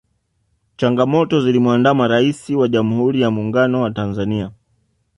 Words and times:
changamoto 0.77 1.41
zilimuandama 1.41 2.07
raisi 2.07 2.55
wa 2.55 2.67
jamuhuri 2.67 3.21
ya 3.21 3.31
muungano 3.31 3.81
wa 3.81 3.91
tanzania 3.91 4.51